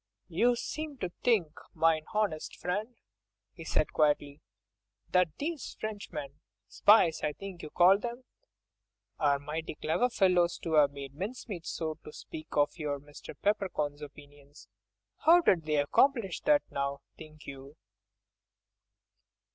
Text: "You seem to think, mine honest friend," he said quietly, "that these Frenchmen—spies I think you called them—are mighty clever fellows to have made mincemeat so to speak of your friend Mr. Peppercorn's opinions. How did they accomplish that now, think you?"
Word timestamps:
"You 0.29 0.55
seem 0.55 0.97
to 0.97 1.11
think, 1.23 1.51
mine 1.75 2.05
honest 2.11 2.55
friend," 2.55 2.95
he 3.53 3.63
said 3.63 3.93
quietly, 3.93 4.41
"that 5.11 5.27
these 5.37 5.77
Frenchmen—spies 5.79 7.21
I 7.21 7.33
think 7.33 7.61
you 7.61 7.69
called 7.69 8.01
them—are 8.01 9.37
mighty 9.37 9.75
clever 9.75 10.09
fellows 10.09 10.57
to 10.63 10.73
have 10.73 10.89
made 10.89 11.13
mincemeat 11.13 11.67
so 11.67 11.99
to 12.03 12.11
speak 12.11 12.47
of 12.53 12.79
your 12.79 12.99
friend 12.99 13.13
Mr. 13.13 13.35
Peppercorn's 13.43 14.01
opinions. 14.01 14.67
How 15.17 15.39
did 15.41 15.65
they 15.65 15.77
accomplish 15.77 16.41
that 16.45 16.63
now, 16.71 17.01
think 17.15 17.45
you?" 17.45 17.77